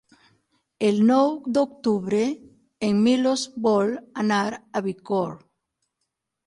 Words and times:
El 0.87 0.95
nou 1.09 1.29
d'octubre 1.57 2.23
en 2.89 3.05
Milos 3.09 3.47
vol 3.69 3.95
anar 4.25 4.43
a 4.57 4.85
Bicorb. 4.89 5.47